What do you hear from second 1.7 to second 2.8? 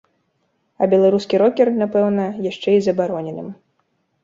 напэўна, яшчэ